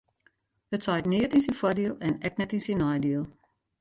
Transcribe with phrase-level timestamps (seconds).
[0.75, 3.23] It seit neat yn syn foardiel en ek net yn syn neidiel.